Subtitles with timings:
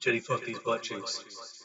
[0.00, 1.59] Jenny, fuck these butt cheeks.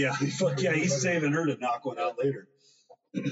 [0.00, 2.48] Yeah, fuck yeah, he's saving her to knock one out later.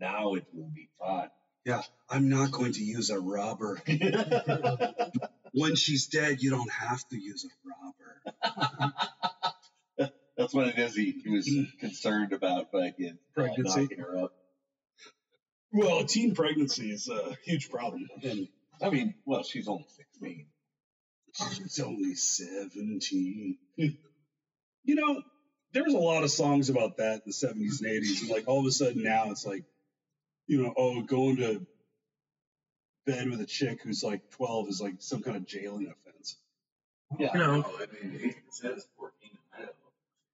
[0.00, 1.30] Now it will be fun.
[1.64, 3.80] Yeah, I'm not going to use a rubber.
[5.52, 8.92] when she's dead, you don't have to use a rubber.
[10.36, 10.96] That's what it is.
[10.96, 13.82] He, he was concerned about fucking uh, Pregnancy.
[13.82, 14.32] knocking her up.
[15.72, 18.48] Well, teen pregnancy is a huge problem, and
[18.82, 20.46] I mean, well, she's only 16.
[21.34, 23.58] she's only 17.
[23.76, 23.94] you
[24.86, 25.22] know,
[25.74, 28.44] there was a lot of songs about that in the 70s and 80s, and like
[28.46, 29.64] all of a sudden now it's like,
[30.46, 31.66] you know, oh, going to
[33.04, 36.36] bed with a chick who's like 12 is like some kind of jailing offense.
[37.18, 37.30] Yeah.
[37.34, 39.30] You know, I mean, it says 14.
[39.52, 39.70] I don't.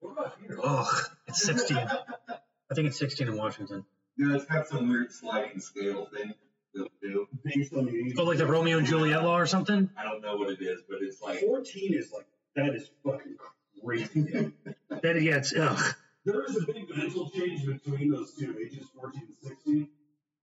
[0.00, 0.58] What about here?
[0.62, 1.76] ugh, it's 16.
[1.78, 3.84] I think it's 16 in Washington.
[4.16, 6.34] Yeah, it's got some weird sliding scale thing
[6.74, 7.26] they'll do.
[7.42, 9.88] Based on the Oh, like the Romeo and Juliet law or something?
[9.96, 13.36] I don't know what it is, but it's like 14 is like, that is fucking
[13.82, 14.52] crazy.
[14.90, 15.94] That, yeah, it's, ugh.
[16.24, 19.88] there is a big mental change between those two ages 14 and 16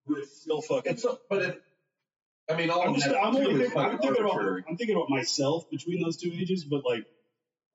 [0.08, 1.62] but it's still fucking It's a, but it,
[2.50, 4.42] I mean, all I'm, just, I'm, only thinking, I'm thinking about.
[4.70, 7.06] I'm thinking about myself between those two ages but like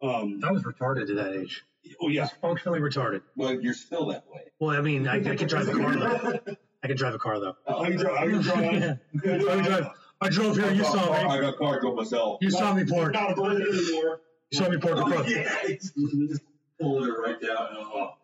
[0.03, 1.63] um I was retarded at that age.
[2.01, 3.21] oh yeah Functionally retarded.
[3.37, 4.41] Well, you're still that way.
[4.59, 6.57] Well, I mean, I, I can drive a car though.
[6.83, 7.57] I can drive a car though.
[7.69, 8.95] I can drive I can drive Yeah.
[9.15, 9.87] I can drive.
[10.23, 10.73] I drove here.
[10.73, 11.19] You saw me.
[11.19, 11.41] I me.
[11.43, 12.39] got cargo myself.
[12.41, 13.13] You saw me park.
[13.13, 14.21] not a burden anymore
[14.51, 15.29] You saw me park oh, across.
[15.29, 16.37] yeah.
[16.79, 17.69] it's- just pulling it right down.
[17.71, 18.15] And, oh,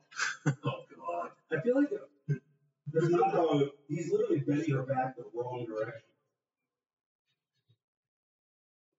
[0.64, 1.30] oh god.
[1.50, 1.90] I feel like
[2.90, 6.02] there's not how he's literally bending her back the wrong direction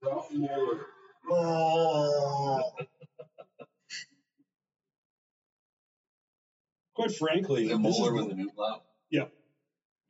[0.04, 0.86] Ralph Moeller.
[1.30, 2.72] Oh.
[6.96, 8.82] Quite frankly, Is it this is- Moeller with a new love?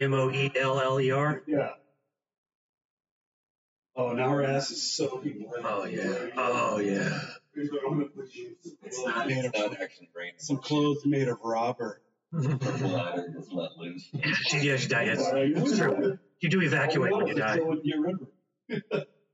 [0.02, 1.44] M O E L L E R.
[1.46, 1.72] Yeah.
[3.98, 5.60] Oh, now her ass is soaking wet.
[5.66, 6.30] Oh yeah.
[6.38, 7.20] Oh yeah.
[7.56, 9.82] Here's what I'm gonna put you in some It's clothes not- made It's of- not
[9.82, 10.34] actually raining.
[10.38, 12.02] some clothes made of rubber.
[12.32, 14.08] Bladder is let loose.
[14.54, 15.08] yeah, she died.
[15.08, 16.20] Yes, it's true.
[16.42, 17.60] You do evacuate when you die.
[17.84, 18.20] You're.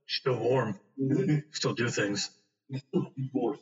[0.07, 0.79] Still warm.
[1.51, 2.29] Still do things.
[3.33, 3.57] More.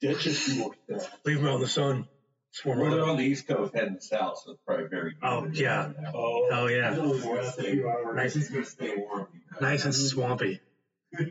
[0.00, 1.12] That's just more stuff.
[1.24, 2.08] Leave me on the sun.
[2.52, 5.14] It's warm Well, they're on the East Coast heading south, so it's probably very.
[5.22, 5.92] Oh, yeah.
[6.14, 6.92] Oh, Oh yeah.
[6.92, 8.16] it's only last a few hours.
[8.16, 8.36] Nice.
[8.36, 9.26] It's gonna stay warm.
[9.60, 10.60] Nice and swampy.
[11.18, 11.24] Uh,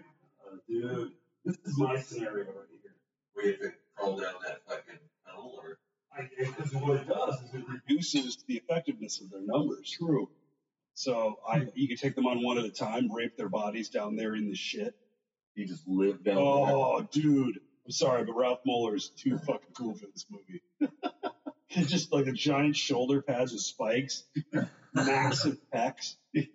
[0.69, 1.11] dude,
[1.43, 2.66] this is my scenario right here.
[3.37, 5.79] We have to crawl down that fucking tunnel, or
[6.37, 9.95] because what it does is it reduces the effectiveness of their numbers.
[9.97, 10.29] True.
[10.95, 14.15] So I, you can take them on one at a time, rape their bodies down
[14.15, 14.95] there in the shit.
[15.53, 17.59] You just live down Oh, dude.
[17.85, 20.61] I'm sorry, but Ralph Moeller is too fucking cool for this movie.
[21.69, 24.23] It's just like a giant shoulder pads with spikes,
[24.93, 26.15] massive pecs.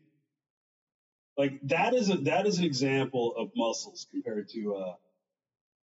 [1.37, 4.95] like that is a that is an example of muscles compared to uh, there.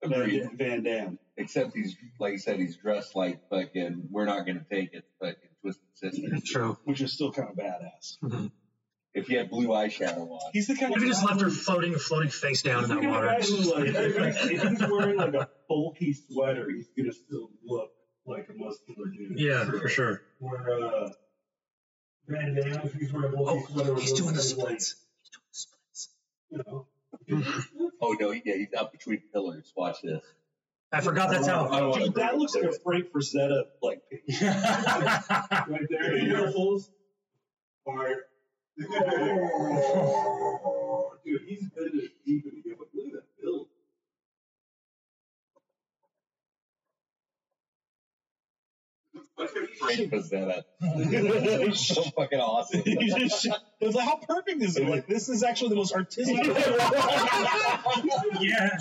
[0.04, 0.44] Agreed.
[0.44, 1.20] Van, Van Damme.
[1.38, 4.08] Except he's, like you said, he's dressed like fucking.
[4.12, 6.44] We're not gonna take it, fucking Twisted Sisters.
[6.44, 6.78] True.
[6.86, 8.52] which is still kind of badass.
[9.14, 11.42] If you had blue eyeshadow on, He's the kind If of you just guy left
[11.42, 13.38] her who- floating, floating face down in he's the that kind of water.
[13.40, 17.90] guy who, like, if he's wearing like a bulky sweater, he's gonna still look
[18.28, 19.40] like a muscular dude.
[19.40, 20.22] Yeah, for sure.
[20.40, 21.10] Where uh,
[22.28, 24.96] Van Damme, if he's wearing a bulky Oh, sweater, he's doing the kind like, splits.
[25.22, 26.10] He's doing the splits.
[26.52, 26.88] you know.
[28.02, 29.72] oh no, yeah, he's out between pillars.
[29.76, 30.24] Watch this.
[30.92, 31.68] I forgot that's I how.
[31.68, 34.02] don't Dude, that bring looks it like a to Frank Frazetta like
[34.42, 36.18] right there.
[36.20, 36.90] The nipples
[37.86, 38.16] are.
[40.66, 43.68] Oh, dude, he's been to deep in the Look at that build.
[49.38, 50.64] Frank Pizzetta.
[51.76, 52.82] so fucking awesome.
[52.86, 53.48] You just-
[53.80, 54.88] it's like, how perfect is it?
[54.88, 56.38] Like, this is actually the most artistic.
[58.40, 58.78] Yeah.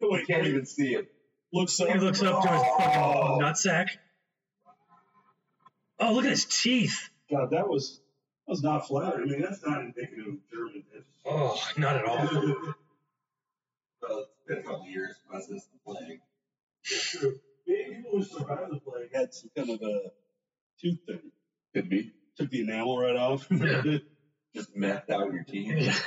[0.00, 1.12] You can't even see it.
[1.52, 1.88] Looks up.
[1.88, 3.38] He looks up to his fucking oh.
[3.40, 3.88] nutsack.
[6.00, 7.10] Oh, look at his teeth.
[7.30, 8.00] God, that was
[8.46, 9.28] that was not flattering.
[9.28, 10.84] I mean, that's not indicative of German.
[11.24, 12.16] Oh, not at all.
[14.02, 15.14] well, it's been a couple years
[15.46, 16.20] since the plague.
[17.66, 17.76] True.
[17.76, 20.00] Maybe people who survived the plague had some kind of a
[20.80, 21.30] tooth thing.
[21.74, 22.12] Could be.
[22.36, 23.46] Took the enamel right off.
[23.50, 23.82] Yeah.
[24.54, 26.04] Just mapped out your teeth,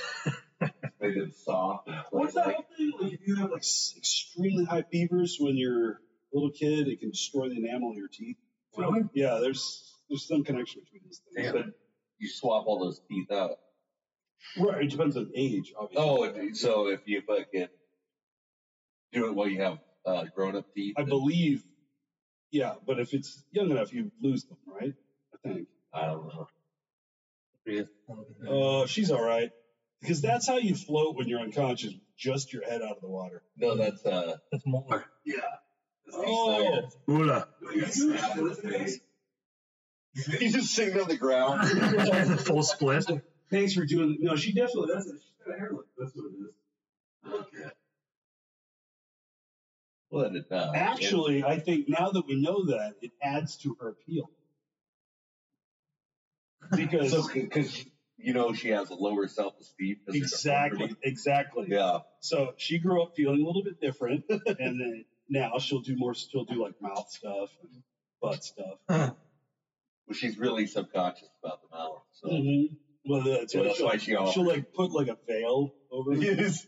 [1.01, 1.87] made them soft.
[1.87, 2.91] And What's that like, thing?
[2.99, 5.97] Like if you have like extremely high fevers when you're a
[6.31, 8.37] little kid, it can destroy the enamel of your teeth.
[8.77, 9.01] Really?
[9.13, 11.47] Yeah, there's there's some connection between these things.
[11.47, 11.53] Damn.
[11.55, 11.73] But
[12.19, 13.57] you swap all those teeth out.
[14.59, 16.05] Right, it depends on age, obviously.
[16.05, 17.67] Oh, so if you fucking
[19.11, 21.63] do it while you have uh, grown up teeth, I believe,
[22.51, 24.93] yeah, but if it's young enough, you lose them, right?
[25.33, 25.67] I think.
[25.93, 26.47] I don't know.
[28.47, 29.51] Uh, she's all right
[30.05, 33.41] because that's how you float when you're unconscious, just your head out of the water.
[33.57, 34.37] No, that's uh.
[34.51, 35.05] That's more.
[35.25, 35.39] Yeah.
[36.13, 37.47] Oh, Moolah.
[37.61, 38.99] Like a snap in the face.
[40.13, 41.67] He's just sitting on the ground.
[41.67, 43.05] the full split.
[43.49, 44.17] thanks for doing.
[44.21, 44.93] No, she definitely.
[44.93, 45.87] That's she's got a hair look.
[45.97, 47.33] That's what it is.
[47.33, 47.71] Okay.
[50.15, 54.29] Uh, Actually, I think now that we know that, it adds to her appeal.
[56.75, 57.27] Because so
[58.17, 59.97] you know she has a lower self esteem.
[60.07, 61.67] exactly, exactly.
[61.69, 61.99] Yeah.
[62.21, 66.15] So she grew up feeling a little bit different, and then now she'll do more.
[66.15, 67.83] She'll do like mouth stuff and
[68.21, 68.79] butt stuff.
[70.07, 72.03] Well, she's really subconscious about the mouth.
[72.13, 72.75] So Mm-hmm.
[73.07, 74.33] Well, that's, why she'll, why she offers.
[74.33, 76.13] she'll like put like a veil over.
[76.15, 76.65] it.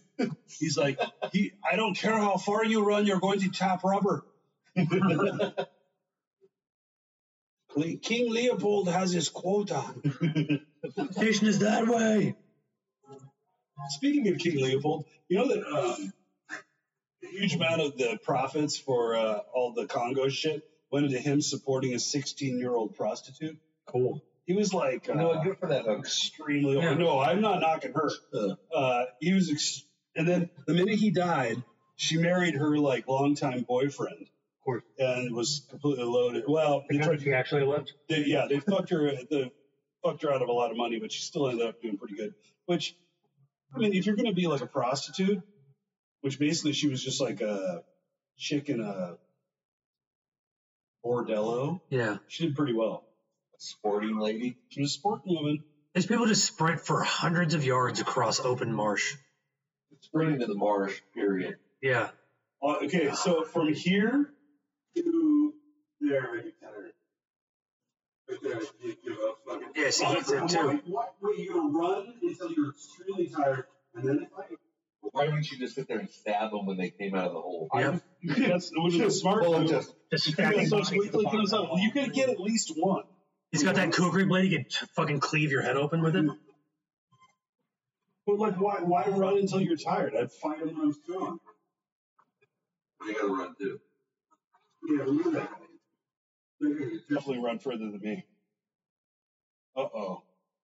[0.48, 1.00] He's like,
[1.32, 4.26] he, I don't care how far you run, you're going to tap rubber.
[8.02, 9.84] King Leopold has his quota.
[11.12, 12.36] Station is that way.
[13.90, 16.14] Speaking of King Leopold, you know that um,
[17.24, 21.42] a huge amount of the profits for uh, all the Congo shit went into him
[21.42, 23.58] supporting a 16 year old prostitute.
[23.86, 24.24] Cool.
[24.48, 25.44] He was like, uh, you know what?
[25.44, 26.00] Good for that hooker.
[26.00, 26.78] extremely.
[26.78, 26.96] Yeah.
[26.96, 28.10] No, I'm not knocking her.
[28.34, 28.56] Uh.
[28.76, 29.84] Uh, he was, ex-
[30.16, 31.62] and then the minute he died,
[31.98, 34.22] she married her like longtime boyfriend.
[34.22, 34.84] Of course.
[34.98, 36.46] And was completely loaded.
[36.48, 37.92] Well, they tried, country actually lived.
[38.10, 39.12] they, yeah, they fucked her.
[39.30, 39.52] The
[40.04, 42.16] fucked her out of a lot of money, but she still ended up doing pretty
[42.16, 42.34] good.
[42.68, 42.96] Which,
[43.76, 45.42] I mean, if you're going to be like a prostitute,
[46.22, 47.84] which basically she was just like a
[48.38, 49.18] chick in a
[51.06, 52.18] bordello, Yeah.
[52.28, 53.04] she did pretty well.
[53.58, 54.58] Sporting lady.
[54.70, 55.64] She was a sporting woman.
[55.96, 59.16] These people just sprint for hundreds of yards across open marsh.
[60.02, 61.00] Spring into the marsh.
[61.16, 61.56] Period.
[61.82, 62.10] Yeah.
[62.62, 64.30] Uh, okay, so from here
[64.96, 65.54] to
[66.02, 66.84] there, maybe ten or
[68.30, 69.68] Right you give up fucking.
[69.76, 70.58] Yeah, see, he's in too.
[70.58, 73.66] Why, why, wait, you're gonna run until you're extremely tired,
[73.96, 74.58] and then fight?
[75.02, 77.40] Why wouldn't you just sit there and stab them when they came out of the
[77.42, 77.70] hole?
[77.74, 78.02] Yep.
[78.24, 79.70] That's which is a smart Well, move.
[79.70, 81.72] just Just so bodies wait at till the it comes bottom out.
[81.72, 83.04] of the You could get at least one.
[83.58, 84.52] He's got that kukri blade.
[84.52, 84.66] He can
[84.96, 86.26] fucking cleave your head open with it.
[88.28, 90.14] But like, why, why run until you're tired?
[90.16, 91.40] I'd fight him when I'm strong.
[93.04, 93.80] You gotta run too.
[94.88, 95.50] Yeah, remember that.
[96.60, 98.26] They're gonna definitely run further than me.
[99.76, 100.22] Uh oh.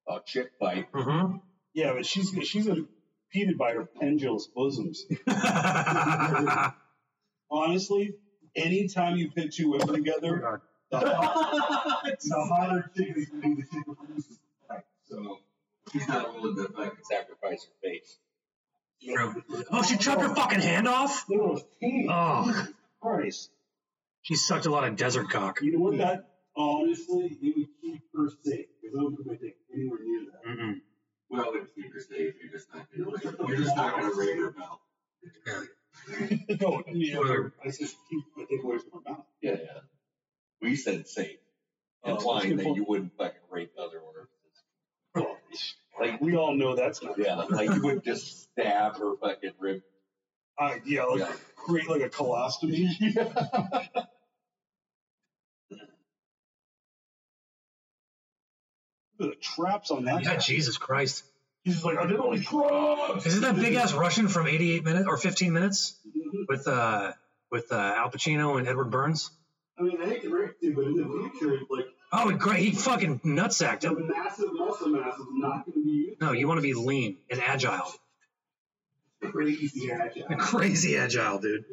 [0.07, 0.91] a chick fight.
[0.91, 1.37] Mm-hmm.
[1.73, 5.03] Yeah, but she's she's impeded by her pendulous bosoms.
[7.49, 8.13] Honestly,
[8.55, 10.61] anytime you pit two women together,
[10.99, 14.83] the, hot, the hotter chick is gonna be the chick who loses the fight.
[15.09, 15.39] So
[15.91, 18.17] he's not willing to fucking Sacrifice her face.
[19.03, 19.43] True.
[19.71, 21.25] Oh, she chopped her fucking hand off.
[21.29, 21.65] No, no, it's.
[22.09, 22.67] Oh,
[23.01, 23.49] Christ.
[24.21, 25.59] she sucked a lot of desert cock.
[25.61, 25.97] You know what?
[25.97, 30.21] That honestly, it would keep her safe because I wouldn't put my dick anywhere near
[30.31, 30.49] that.
[30.49, 30.81] Mm-mm.
[31.29, 32.35] well to keep her safe.
[32.41, 34.79] You're just not gonna you're just not gonna ring her bell.
[36.61, 39.25] no, yeah, I just keep my dick away from her mouth.
[39.41, 39.79] Yeah, yeah.
[40.63, 41.37] We said safe,
[42.05, 44.29] implying that get you wouldn't fucking rape other orifices.
[45.99, 47.19] Like we all know that's not.
[47.19, 49.83] Yeah, like you would just stab her fucking rib.
[50.57, 51.31] Uh, yeah, like Yeah.
[51.55, 52.87] create like a colostomy.
[52.99, 53.27] yeah.
[59.19, 60.23] the traps on that.
[60.23, 61.23] Yeah, Jesus Christ.
[61.63, 63.27] He's like, I did only traps.
[63.27, 65.95] Isn't that big ass Russian from 88 minutes or 15 minutes
[66.49, 67.11] with uh
[67.51, 69.29] with uh, Al Pacino and Edward Burns?
[69.77, 72.31] I mean, I hate to break it to you, but in the future, like Oh,
[72.31, 72.59] great!
[72.59, 74.07] He fucking nutsacked him.
[74.07, 76.21] massive muscle mass is not going to be used.
[76.21, 77.91] No, you want to be lean and agile.
[79.23, 80.27] Crazy agile.
[80.37, 81.65] Crazy agile, dude.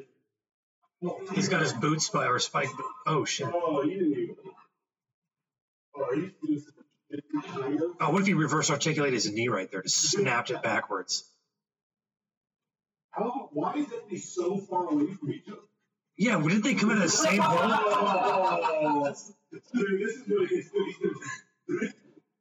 [1.05, 2.71] Oh, he's got his boots by or spike.
[3.07, 3.49] Oh shit!
[3.53, 4.37] Oh, you didn't even.
[5.95, 6.71] Oh, he's used
[7.45, 7.91] kind of.
[8.01, 11.25] Oh, what if he reverse articulated his knee right there, just snapped it backwards?
[13.11, 13.51] How?
[13.53, 15.59] Why is be so far away from each other?
[16.21, 19.05] Yeah, well, didn't they come out of the same hole?
[19.05, 20.69] Dude, this is what it gets
[21.67, 21.95] good.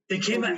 [0.09, 0.57] They came out.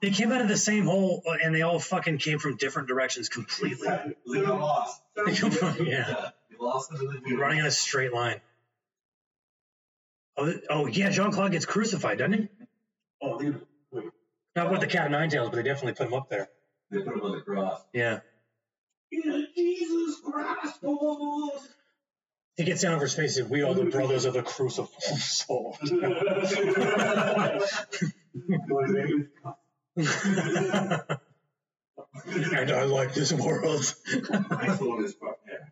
[0.00, 2.88] They came out of the same hole, uh, and they all fucking came from different
[2.88, 3.86] directions completely.
[4.32, 5.02] They lost.
[5.26, 6.30] They come from, yeah, Yeah.
[6.48, 8.40] You lost them in running in a straight line.
[10.38, 12.48] Oh, oh yeah, Jean Claude gets crucified, doesn't he?
[13.20, 13.36] Oh,
[13.92, 14.04] wait.
[14.54, 16.48] Not with the cat of nine tails, but they definitely put him up there.
[16.90, 17.82] They put him on the cross.
[17.92, 18.20] Yeah.
[19.12, 21.60] In Jesus Christ, Lord.
[22.56, 25.76] He gets down over his face and we are the brothers of the crucible soul.
[32.24, 33.94] and I like this world.
[34.50, 35.66] Nice one is fuck yeah.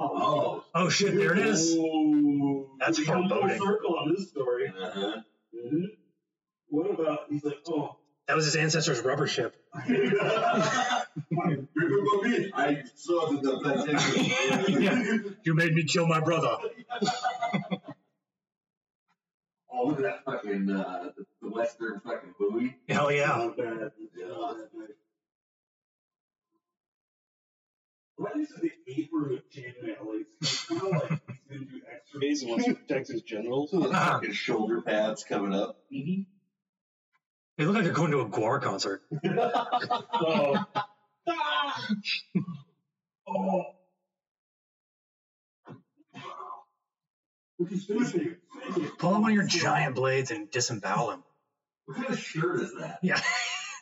[0.00, 0.64] Oh.
[0.74, 1.74] Oh shit, there it is.
[1.76, 3.60] Ooh, That's we come full foreboding.
[3.60, 4.72] circle on this story.
[4.76, 5.20] Uh-huh.
[5.54, 5.84] hmm
[6.68, 7.20] What about?
[7.30, 7.96] He's like, oh.
[8.32, 9.54] That was his ancestor's rubber ship.
[9.86, 10.06] Remember
[12.22, 12.50] me?
[12.54, 15.18] I saw the the Yeah.
[15.44, 16.56] You made me kill my brother.
[19.70, 22.74] Oh, look at that fucking, uh, the, the western fucking buoy.
[22.88, 23.26] Hell yeah.
[23.26, 23.92] Not bad.
[24.16, 24.54] Yeah.
[28.16, 30.06] Why is the apron with chainmail?
[30.06, 33.72] Like, it's kind of like he's gonna do X-rays He wants to protect his genitals.
[33.72, 35.76] Those fucking shoulder pads coming up.
[37.58, 39.02] They look like they're going to a Gwar concert.
[41.24, 41.36] Oh.
[43.28, 43.62] oh.
[47.58, 48.40] Look, he's finishing it.
[48.60, 48.98] Finishing it.
[48.98, 51.22] Pull out one of your giant blades and disembowel him.
[51.86, 52.98] What kind of shirt is that?
[53.02, 53.20] Yeah.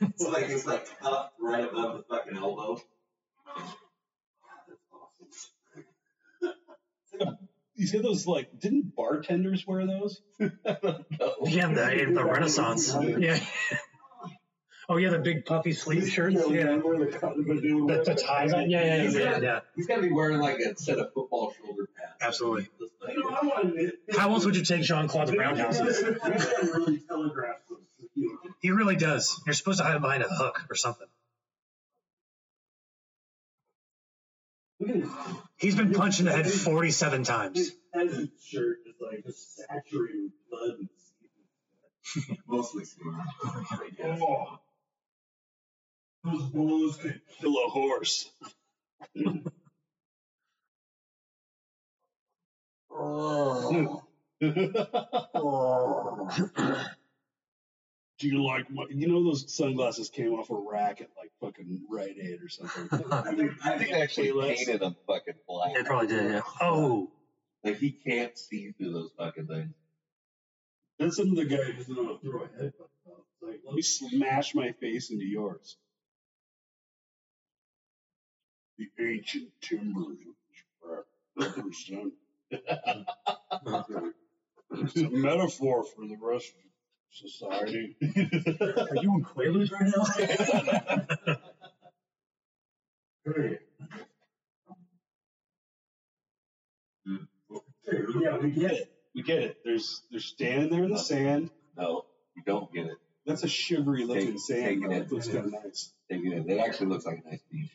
[0.03, 2.81] It's like it's like cupped right above the fucking elbow.
[7.81, 8.61] He's got those like.
[8.61, 10.21] Didn't bartenders wear those?
[10.39, 12.95] Yeah, the, in the Renaissance.
[13.01, 13.39] Yeah.
[14.91, 16.37] Oh yeah, the big puffy sleeve shirts.
[16.37, 16.65] Yeah.
[16.65, 18.69] Remember the cut the The, the ties on.
[18.69, 19.61] Yeah, yeah, yeah, yeah, yeah.
[19.75, 22.17] He's got to be wearing like a set of football shoulder pads.
[22.21, 22.69] Absolutely.
[23.09, 23.93] You know, I want to.
[24.19, 26.03] How else would you take Jean Claude's roundhouses?
[26.03, 27.79] really telegraph those.
[28.15, 28.51] You know.
[28.61, 29.41] He really does.
[29.47, 31.07] You're supposed to hide him behind a hook or something.
[34.81, 35.09] Look at his,
[35.61, 37.59] He's been punched in the head 47 times.
[37.59, 40.89] his peasant shirt is like just saturated with blood and
[42.15, 42.39] semen.
[42.49, 43.03] Mostly seen.
[44.03, 44.59] Oh.
[46.25, 48.31] Those blows could Kill a horse.
[58.21, 61.87] Do you like my, you know those sunglasses came off a rack at like fucking
[61.91, 63.03] Rite Aid or something?
[63.11, 64.57] I think, I think they actually Payless.
[64.59, 65.75] painted them fucking black.
[65.75, 66.41] They probably did, yeah.
[66.61, 67.11] Oh,
[67.65, 69.73] Like he can't see through those fucking things.
[70.99, 72.73] That's some of the guy who's gonna throw a headbutt.
[73.07, 73.25] though.
[73.33, 75.79] It's like, Let me smash my face into yours.
[78.79, 80.19] The ancient timbers
[81.39, 82.13] of this son.
[84.73, 86.70] It's a metaphor for the rest of
[87.11, 87.97] society.
[88.03, 91.37] are you in Quaaludes right now?
[93.25, 93.59] hey.
[97.91, 98.93] Hey, yeah, we get it.
[99.15, 99.57] We get it.
[99.65, 101.51] There's they're standing there in the sand.
[101.77, 102.05] No,
[102.37, 102.97] you don't get it.
[103.27, 104.65] That's a shivery looking Take- sand.
[104.83, 105.03] taking it.
[105.03, 105.93] It looks kind of nice.
[106.11, 106.47] Take it.
[106.49, 107.71] It actually looks like a nice beach.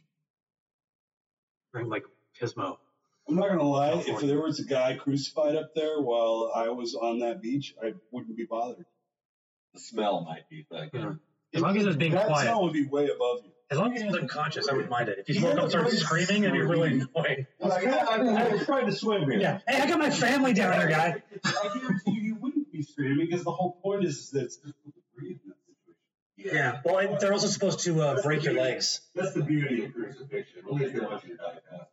[1.73, 2.03] Bring like
[2.41, 2.77] Pismo.
[3.27, 4.03] I'm not gonna lie.
[4.05, 7.93] If there was a guy crucified up there while I was on that beach, I
[8.11, 8.85] wouldn't be bothered.
[9.75, 10.89] The smell might be fucking.
[10.93, 11.13] Yeah.
[11.53, 12.45] As long as it was being that quiet.
[12.45, 13.51] sound would be way above you.
[13.69, 15.25] As long as he was unconscious, I wouldn't mind it.
[15.27, 17.47] If he woke up and started screaming, it'd be really annoying.
[17.59, 19.39] Like, I, I was trying to swim here.
[19.39, 19.59] Yeah.
[19.67, 21.23] Hey, I got my family down here, guy.
[21.43, 24.93] I guarantee you, you wouldn't be screaming because the whole point is that it's difficult
[24.95, 25.57] to breathe in that
[26.37, 26.55] situation.
[26.55, 26.81] Yeah.
[26.85, 29.01] Well, and they're also supposed to uh, break your legs.
[29.15, 30.63] That's the beauty of crucifixion.
[30.65, 31.89] At least they want you to die fast.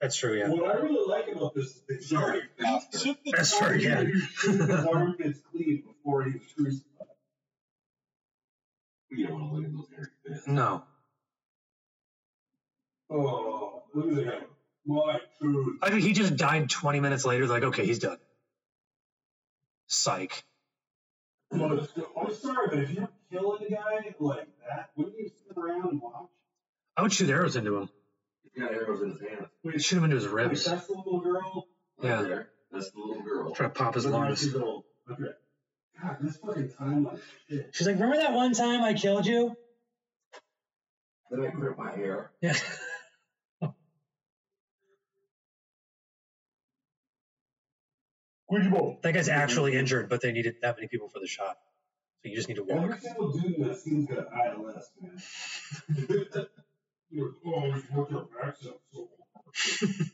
[0.00, 0.48] That's true, yeah.
[0.48, 3.16] What I really like about this is they Sorry, faster.
[3.32, 4.02] That's true, yeah.
[4.42, 6.97] his armpits clean before he was crucified.
[9.10, 10.46] You don't want to look at those hairy bits.
[10.46, 10.84] No.
[13.10, 14.44] Oh, look at him.
[14.86, 15.78] My truth.
[15.82, 17.46] I think he just died 20 minutes later.
[17.46, 18.18] Like, okay, he's done.
[19.86, 20.42] Psych.
[21.50, 21.86] Well,
[22.20, 26.00] I'm sorry, but if you're killing a guy like that, wouldn't you sit around and
[26.02, 26.28] watch?
[26.96, 27.88] I would shoot arrows into him.
[28.42, 29.46] He's got arrows in his hands.
[29.66, 30.64] I'd shoot him into his Like, ribs.
[30.64, 31.66] that's the little girl.
[31.98, 32.22] Right Yeah.
[32.22, 32.50] there.
[32.70, 33.54] That's the little girl.
[33.54, 34.46] Try to pop his lungs.
[34.54, 35.32] Okay.
[36.00, 37.70] God, this fucking time like shit.
[37.72, 39.56] She's like, remember that one time I killed you?
[41.30, 42.30] Then I grip my hair.
[42.40, 42.54] Yeah.
[48.50, 48.98] Squidgy ball.
[49.02, 51.58] That guy's actually injured, but they needed that many people for the shot.
[52.22, 53.00] So you just need to Every walk.
[53.00, 55.20] single dude in that scene's got ILS, man.
[57.10, 59.90] You're, oh, we worked our backs up so hard.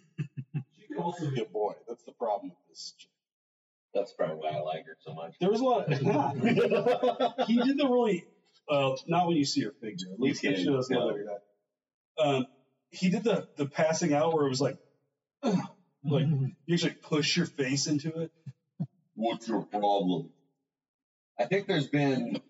[0.78, 1.74] She could also be be a boy.
[1.88, 2.94] That's the problem with this.
[3.94, 4.00] Chick.
[4.02, 5.34] That's probably why I like her so much.
[5.40, 5.88] There was a lot.
[7.46, 8.24] he did the really,
[8.68, 10.08] uh, not when you see her figure.
[10.12, 10.98] At least You that can, shows yeah.
[10.98, 12.22] like that.
[12.22, 12.46] Um,
[12.90, 14.78] he did the the passing out where it was like,
[15.42, 16.26] like
[16.66, 18.32] you actually push your face into it.
[19.14, 20.30] What's your problem?
[21.38, 22.40] I think there's been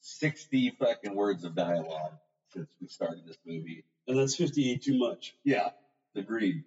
[0.00, 2.12] 60 fucking words of dialogue
[2.52, 3.84] since we started this movie.
[4.06, 5.34] And that's 58 too much.
[5.44, 5.70] Yeah,
[6.14, 6.64] agreed.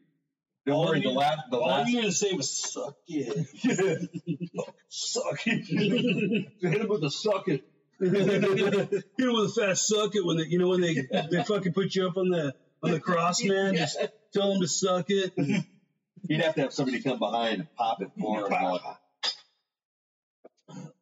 [0.65, 3.48] Don't the you- last, the All last, you need to say was suck it.
[4.89, 6.50] suck it.
[6.60, 7.63] hit him with a suck it.
[8.00, 10.95] Hit him with a fast suck it when they, you know, when they
[11.31, 12.53] they fucking put you up on the
[12.84, 13.75] on the cross, man.
[13.75, 13.98] Just
[14.34, 15.34] tell them to suck it.
[16.27, 18.51] You'd have to have somebody come behind and pop it for him.
[18.51, 18.81] Like,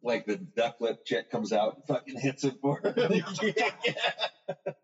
[0.03, 2.93] like the duck lip chick comes out and fucking hits it for him.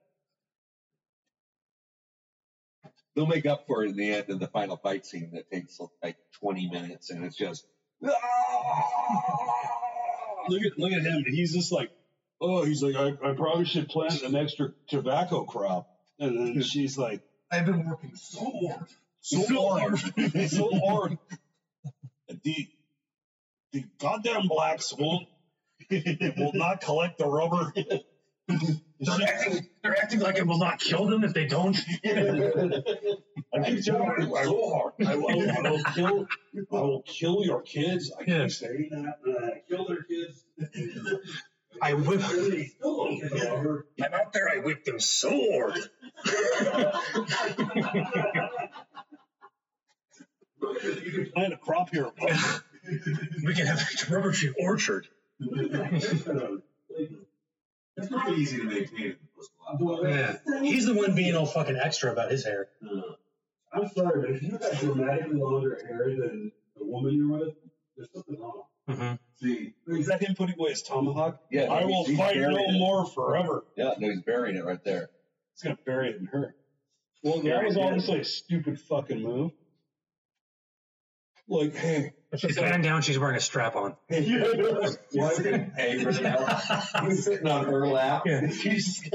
[3.20, 5.78] They'll make up for it in the end in the final fight scene that takes
[6.02, 7.68] like 20 minutes and it's just.
[8.02, 8.14] Ah!
[10.48, 11.26] Look at look at him.
[11.28, 11.92] He's just like,
[12.40, 15.90] oh, he's like, I, I probably should plant an extra tobacco crop.
[16.18, 17.22] And then she's like,
[17.52, 18.88] I've been working so hard.
[19.20, 20.00] so hard,
[20.50, 21.18] so hard.
[22.30, 22.70] The
[23.74, 25.28] the goddamn blacks won't
[25.92, 27.74] will not collect the rubber.
[29.00, 31.78] They're acting, they're acting like it will not kill them if they don't.
[32.06, 34.94] I keep telling you, so hard.
[35.08, 36.28] I will, I will kill.
[36.72, 38.12] I will kill your kids.
[38.18, 38.48] I keep Yeah.
[38.48, 39.16] saying that.
[39.26, 40.44] and I kill their kids.
[41.82, 42.20] I whip.
[42.20, 43.86] They still don't get the rubber.
[44.04, 44.50] I'm out there.
[44.50, 45.78] I whip them so hard.
[50.62, 52.10] You can plant a crop here.
[53.46, 55.08] We can have a rubber tree orchard.
[58.04, 60.04] It's pretty easy to maintain in those gloves.
[60.48, 60.62] Yeah.
[60.62, 62.70] He's the one being all fucking extra about his hair.
[63.72, 67.54] I'm sorry, but if you got dramatically longer hair than the woman you're with,
[67.96, 68.64] there's something wrong.
[68.90, 69.14] Mm-hmm.
[69.42, 71.40] See, Is that him putting away his tomahawk?
[71.52, 72.74] Yeah, I will fight no it.
[72.80, 73.64] more forever.
[73.78, 75.10] Yeah, no, he's burying it right there.
[75.54, 76.56] He's gonna bury it in her.
[77.24, 79.52] Well, that was obviously a stupid fucking move.
[81.48, 83.02] Like, hey, She's hand down.
[83.02, 83.96] She's wearing a strap on.
[84.08, 86.62] Hey, right now,
[87.06, 88.24] he's sitting on her lap.
[88.26, 88.50] Yeah.
[88.52, 89.10] She's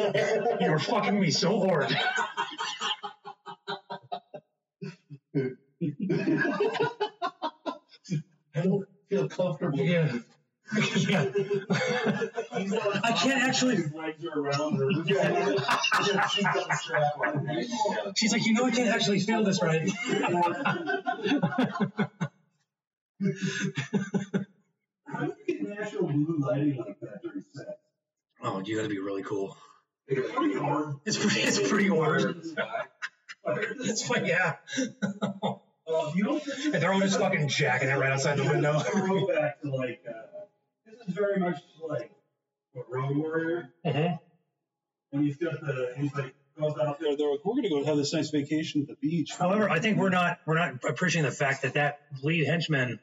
[0.60, 1.96] You're fucking me so hard.
[8.56, 9.78] I don't feel comfortable.
[9.78, 10.18] Yeah.
[11.08, 11.30] yeah.
[11.70, 13.76] I can't actually.
[13.76, 14.90] His legs are around her.
[15.04, 15.16] she's
[16.44, 18.14] got the strap on.
[18.16, 19.88] She's like, you know, I can't actually feel this right.
[25.06, 27.70] How do you get natural blue lighting like that during sex?
[28.42, 29.56] Oh, you gotta be really cool.
[30.06, 30.96] It's pretty hard.
[31.04, 31.40] It's pretty.
[31.40, 32.42] It's pretty hard.
[33.46, 34.26] It's fun.
[34.26, 34.56] Yeah.
[35.86, 38.78] Uh, you don't And they're all just fucking jacking it right outside the window.
[38.78, 40.12] Throwback to like, uh,
[40.86, 42.10] this is very much like
[42.72, 43.68] what Road Warrior.
[43.84, 44.18] Mhm.
[45.12, 47.16] And he's got the, he's like, goes out there.
[47.16, 49.32] they're, like, we're gonna go have this nice vacation at the beach.
[49.38, 53.00] However, I think we're not we're not appreciating the fact that that lead henchman.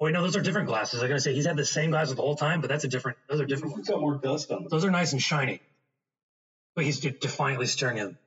[0.00, 1.00] Wait, no, those are different glasses.
[1.00, 2.88] I'm going to say, he's had the same glasses the whole time, but that's a
[2.88, 3.18] different.
[3.28, 4.68] Those are different He's got more dust on them.
[4.68, 5.60] Those are nice and shiny.
[6.74, 8.18] But he's defiantly staring at them.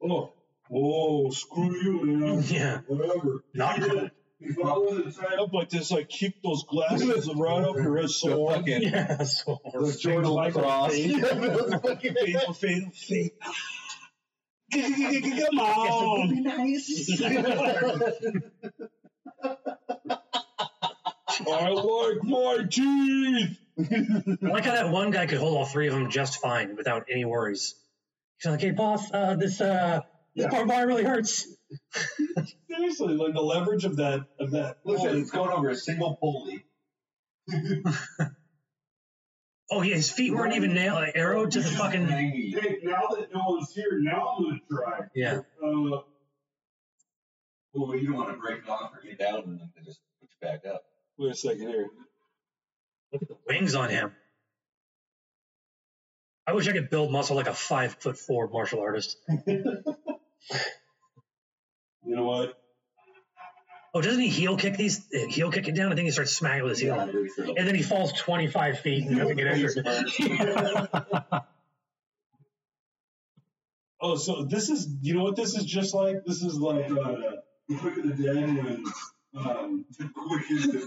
[0.00, 0.32] Oh,
[0.70, 2.44] oh, screw you, man.
[2.46, 2.80] Yeah.
[2.86, 3.42] Whatever.
[3.52, 4.12] Not good.
[4.40, 8.10] If I wasn't trying Up like this, like keep those glasses right up your head,
[8.10, 8.58] so hard.
[8.60, 9.22] fucking Yeah.
[9.24, 9.58] So
[9.98, 10.92] Jordan lacrosse.
[10.92, 13.32] Faith, faith, faith.
[14.74, 16.46] Come on.
[21.46, 23.58] I like my teeth.
[23.78, 27.06] I like how that one guy could hold all three of them just fine without
[27.10, 27.74] any worries.
[28.38, 30.00] He's like, "Hey, boss, uh, this uh,
[30.34, 31.46] this bar bar really hurts."
[32.68, 34.78] Seriously, like the leverage of that of that.
[34.84, 36.64] Listen, it's going over a single pulley.
[39.74, 42.06] Oh yeah, his feet weren't even nailed, like, arrowed to the fucking.
[42.06, 45.00] Hey, now that no one's here, now I'm gonna try.
[45.16, 45.40] Yeah.
[45.60, 46.02] Uh,
[47.72, 49.98] Well, you don't want to break it off or get down and then they just
[50.20, 50.84] put you back up.
[51.18, 51.88] Wait a second here.
[53.12, 54.12] Look at the wings on him.
[56.46, 59.16] I wish I could build muscle like a five foot four martial artist.
[62.06, 62.52] You know what?
[63.96, 65.06] Oh, doesn't he heel kick these?
[65.14, 65.92] uh, Heel kick it down.
[65.92, 69.06] I think he starts smacking with his heel, and then he falls twenty five feet
[69.06, 69.86] and doesn't get injured.
[74.00, 76.24] Oh, so this is you know what this is just like?
[76.26, 77.16] This is like uh,
[77.68, 78.84] the Quick and the Dead when,
[79.34, 80.86] um, the Quick and the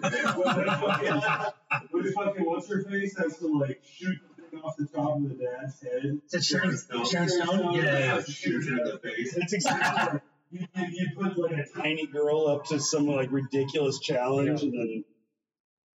[1.02, 1.54] Dead.
[1.90, 5.24] When fucking, what's her face has to like shoot the thing off the top of
[5.30, 6.20] the dad's head.
[6.28, 6.78] Is it Sharon,
[7.10, 7.74] Sharon Stone?
[7.74, 8.22] Yeah, yeah, yeah.
[8.24, 9.36] Shoot it in the face.
[9.36, 10.20] it's exactly
[10.52, 14.74] You, you, you put like a tiny girl up to some like ridiculous challenge and
[14.74, 15.04] then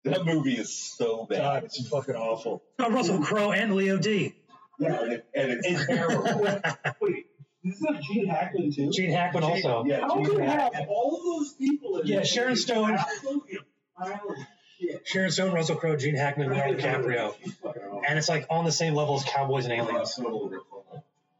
[0.04, 1.38] That movie is so bad.
[1.38, 2.62] God, it's fucking awful.
[2.78, 4.34] It's got Russell Crowe and Leo D.
[4.78, 6.24] And, it, and it's terrible.
[7.00, 7.26] wait.
[7.62, 8.90] This is not Gene Hackman too.
[8.90, 9.84] Gene Hackman also.
[9.84, 10.86] Yeah, How Gene can you have Hackman.
[10.88, 12.22] all of those people in Yeah.
[12.22, 12.92] Sharon Stone.
[12.92, 14.36] Absolutely a pile of
[14.80, 15.06] shit.
[15.06, 17.54] Sharon Stone, Russell Crowe, Gene Hackman, Leonardo DiCaprio, She's
[18.08, 20.18] and it's like on the same level as Cowboys and Aliens.
[20.24, 20.50] Oh,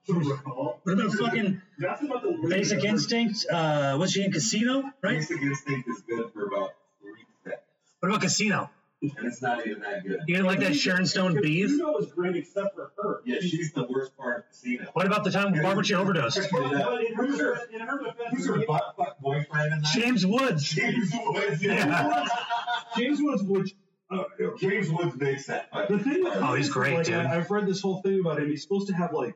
[0.08, 0.80] Recall.
[0.82, 3.46] What about fucking about Basic Instinct?
[3.50, 4.82] Uh, what's she in Casino?
[5.02, 5.18] Right.
[5.18, 7.12] Basic Instinct is good for about three
[7.44, 7.62] seconds,
[8.00, 8.70] What about Casino?
[9.02, 10.20] and it's not even that good.
[10.26, 11.68] You didn't like that Sharon Stone beef?
[11.68, 13.20] Casino was great except for her.
[13.24, 14.90] Yeah, she's the worst part of Casino.
[14.94, 16.38] What about the time Barbara Chin overdosed?
[16.50, 19.92] But, but in her, in her defense, Who's her butt fuck boyfriend in that?
[19.94, 20.64] James Woods.
[20.64, 21.62] James Woods.
[21.62, 22.26] Yeah.
[22.96, 23.74] James Woods, which
[24.10, 24.24] uh,
[24.58, 25.98] James Woods makes that the fucking.
[26.00, 26.22] thing.
[26.26, 27.14] Oh, he's great, like, dude.
[27.14, 28.48] I, I've read this whole thing about him.
[28.50, 29.34] He's supposed to have like,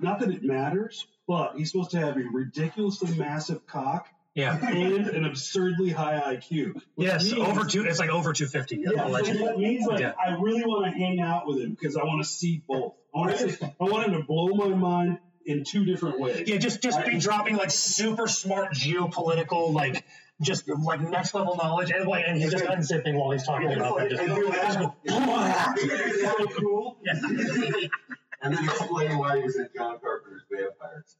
[0.00, 4.56] not that it matters, but he's supposed to have a ridiculously massive cock Yeah.
[4.64, 6.80] and an absurdly high IQ.
[6.96, 7.84] Yes, means- over two.
[7.84, 8.84] It's like over 250.
[8.94, 9.44] Yeah, allegedly.
[9.44, 10.12] that means like Yeah.
[10.24, 12.94] I really want to hang out with him because I want to see both.
[13.14, 16.46] I want to I want him to blow my mind in two different ways.
[16.48, 20.04] Yeah, just just be dropping like super smart geopolitical like
[20.42, 23.96] just like next level knowledge and like and he's just unzipping while he's talking about
[23.98, 24.10] that.
[24.10, 26.98] Just, just go, It's so cool.
[27.02, 27.14] yeah.
[28.42, 31.16] And then explain why he was in John Carpenter's Vampires.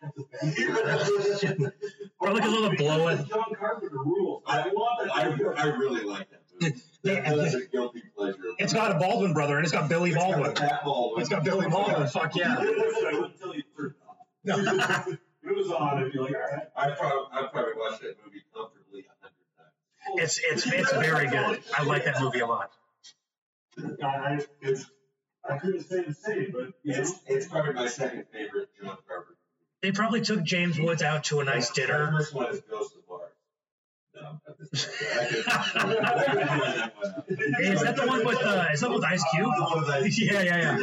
[2.20, 3.28] Probably because of the blow it.
[3.28, 4.42] John Carpenter rules.
[4.46, 5.58] I want I, that.
[5.58, 6.74] I really like that movie.
[7.02, 8.38] Yeah, That- That's a guilty pleasure.
[8.58, 10.54] It's got a Baldwin brother and it's got Billy Baldwin.
[10.54, 11.20] That Baldwin.
[11.20, 12.06] It's got Billy Baldwin.
[12.08, 12.56] Fuck yeah.
[12.58, 13.94] I wouldn't tell you the truth.
[14.44, 16.66] If it was on, I'd be like, all right.
[16.76, 20.36] I probably, I probably watched that movie comfortably a hundred times.
[20.44, 21.62] It's it's it's very good.
[21.76, 22.70] I like that movie a lot.
[24.02, 24.84] I, It's,
[25.48, 27.00] I couldn't say the same, but you know.
[27.00, 29.34] it's, it's probably my second favorite John Carpenter.
[29.82, 32.10] They probably took James Woods out to a nice My dinner.
[32.18, 33.30] first one is Ghost of Mars.
[34.14, 35.54] No, I'm just- I did- I
[35.88, 37.60] did that one out.
[37.60, 39.50] Is that the one with uh, is that with Ice Cube?
[39.56, 40.76] The one with Ice Yeah, yeah, yeah.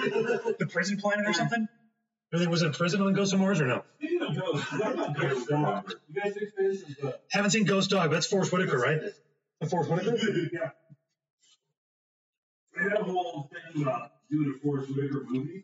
[0.59, 1.67] The prison planet or something?
[2.33, 3.83] Or was it prison on Ghost of Mars or no?
[3.97, 5.93] Speaking of ghosts, what about Ghost Dog?
[6.09, 8.99] You guys big fans of the Haven't seen Ghost Dog, but that's Forest Whitaker, right?
[9.61, 10.17] The Forest Whitaker?
[10.51, 10.69] yeah.
[12.75, 15.63] They have a whole thing about doing a Forest Whitaker movie.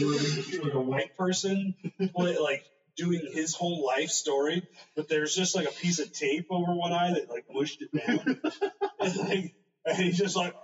[0.00, 1.74] Where they just do like a white person
[2.14, 2.64] play, like
[2.96, 6.92] doing his whole life story, but there's just like a piece of tape over one
[6.92, 8.40] eye that like mushed it down.
[9.00, 9.54] and, like,
[9.86, 10.54] and he's just like,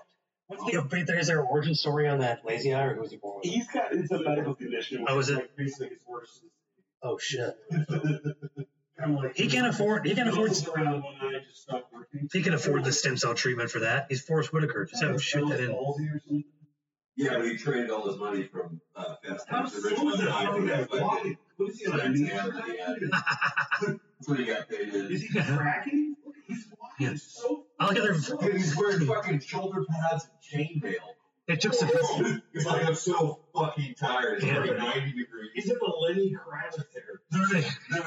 [0.48, 1.18] What's the update there?
[1.18, 3.52] Is there an origin story on that lazy eye, or who was he born with?
[3.52, 5.04] he's got it's a medical condition.
[5.06, 5.36] Oh, is it?
[5.36, 6.40] Like, basically, it's worse.
[7.02, 7.54] Oh shit!
[8.98, 10.06] Kind of like He can't afford.
[10.06, 10.48] He can't afford.
[10.48, 12.28] Goes around one eye just stopped working.
[12.32, 14.06] He can afford the stem cell treatment for that.
[14.08, 14.86] He's Forest Whitaker.
[14.86, 16.44] Just have him shoot that in.
[17.18, 17.34] Palsy or something.
[17.34, 19.98] Yeah, but he traded all his money from uh, Fast How Times at slow is
[19.98, 20.30] Ridgemont that?
[20.30, 21.38] High How to is that that fucking?
[21.56, 22.28] What is he on a Science knee?
[22.28, 23.06] hammer he.
[23.86, 26.16] That's what he got paid Is he cracking?
[26.24, 27.14] Look, he's walking Yeah.
[27.16, 27.66] so.
[27.80, 28.52] I like how they're.
[28.52, 30.94] He's wearing fucking shoulder pads and chainmail.
[31.46, 31.88] They took some.
[32.52, 34.34] He's like, I'm so fucking tired.
[34.38, 34.58] It's Yeah.
[34.60, 35.50] like 90 degrees.
[35.54, 37.20] He's in the Lenny Kravitz hair.
[37.52, 37.64] They,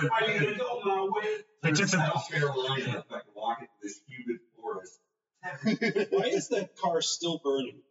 [0.10, 1.38] Are you gonna go my way?
[1.64, 2.00] they took some.
[2.02, 5.00] South Carolina, fucking walking through this humid forest.
[6.12, 7.82] Why is that car still burning?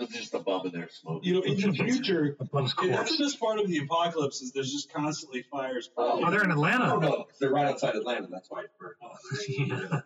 [0.00, 1.28] There's just a bum in there smoking.
[1.28, 3.18] You know, in the future, A bum's and that's corpse.
[3.18, 5.88] the best part of the apocalypse is there's just constantly fires.
[5.94, 6.24] burning.
[6.26, 6.98] Oh, they're in Oh Atlanta.
[6.98, 8.26] no, 'cause they're right outside Atlanta.
[8.30, 8.96] That's why it's burnt.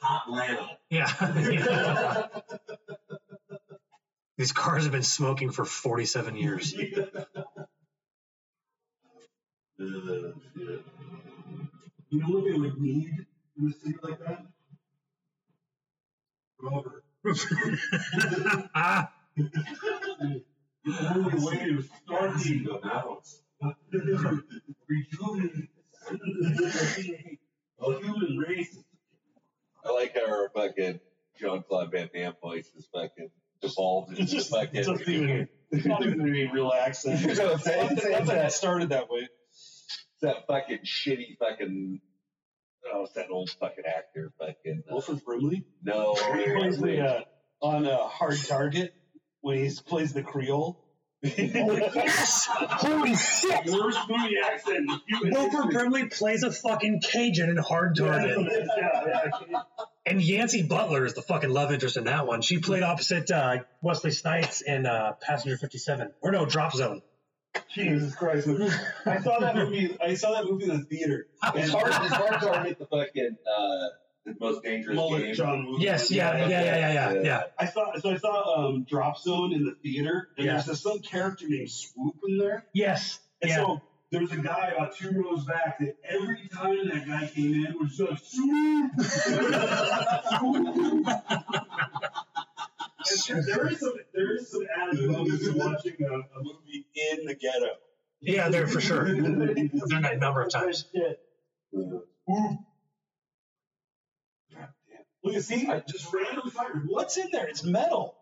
[0.00, 0.78] Hot Atlanta.
[0.90, 1.10] Yeah.
[1.50, 2.26] yeah.
[4.36, 6.74] These cars have been smoking for 47 years.
[12.10, 13.10] You know what they would need
[13.58, 14.44] in a city like that?
[20.84, 23.42] The only way to start the The mountains.
[24.88, 25.68] rejuvenate
[27.78, 28.78] the human race.
[29.84, 31.00] I like how our fucking
[31.40, 34.80] John Claude Van Damme voice is fucking devolved into It's just fucking.
[34.80, 37.20] it doesn't even it's not even any real accent.
[37.22, 37.94] You know what I'm saying?
[38.12, 39.28] Not that- it started that way.
[40.22, 42.00] that fucking shitty fucking.
[42.92, 44.32] Oh, it's that old fucking actor.
[44.38, 44.82] Fucking.
[44.88, 45.64] Uh, Wilford Brimley.
[45.82, 46.14] no.
[46.36, 47.20] He plays the uh,
[47.62, 48.94] on uh, Hard Target
[49.40, 50.80] when he plays the Creole.
[51.22, 52.46] yes!
[52.50, 53.64] Holy shit!
[53.66, 54.90] Worst movie accent.
[55.22, 55.70] Wilford.
[55.72, 58.36] Brimley plays a fucking Cajun in Hard Target.
[58.38, 59.04] Yeah,
[59.48, 59.62] yeah.
[60.04, 62.42] And Yancy Butler is the fucking love interest in that one.
[62.42, 66.12] She played opposite uh, Wesley Snipes in uh, Passenger 57.
[66.20, 67.00] Or no, Drop Zone.
[67.72, 68.48] Jesus Christ!
[69.06, 69.96] I saw that movie.
[70.00, 71.26] I saw that movie in the theater.
[71.54, 71.88] It's hard.
[71.88, 73.36] It's hard to hit the fucking.
[73.46, 73.88] Uh,
[74.26, 75.34] the most dangerous Mullet game.
[75.34, 75.76] John Woo.
[75.78, 77.42] Yes, yeah, yeah, yeah, yeah, yeah, yeah.
[77.58, 80.52] I saw so I saw um, Drop Zone in the theater, and Yeah.
[80.54, 83.18] there's this some character named Swoop in there, Yes.
[83.42, 83.56] and Yeah.
[83.56, 87.66] so there was a guy about two rows back that every time that guy came
[87.66, 88.92] in was just like Swoop.
[93.28, 97.26] And there is some there is some added bonus to watching a, a movie in
[97.26, 97.74] the ghetto.
[98.20, 99.06] Yeah, there for sure.
[99.06, 100.86] I've done that a number of times.
[105.22, 106.82] Look, see, just random fire.
[106.86, 107.46] What's in there?
[107.46, 108.16] It's metal.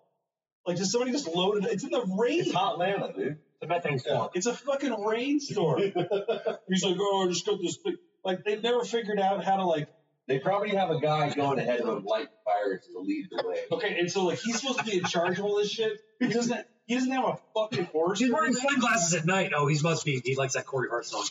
[0.67, 1.71] Like, does somebody just load it?
[1.73, 2.41] It's in the rain.
[2.41, 3.39] It's hot Atlanta, dude.
[3.61, 4.29] The bad thing's Yeah.
[4.35, 5.81] It's a fucking rainstorm.
[6.69, 7.97] He's like, oh, I just got this thing.
[8.25, 9.89] Like, they've never figured out how to, like,
[10.29, 13.59] They probably have a guy going ahead of them, light fires to lead the way.
[13.73, 15.99] okay, and so, like, he's supposed to be in charge of all this shit.
[16.21, 18.21] He doesn't, he doesn't have a fucking horse.
[18.21, 19.51] He's wearing sunglasses at night.
[19.55, 20.21] Oh, he must be.
[20.25, 21.25] He likes that Corey Hart song.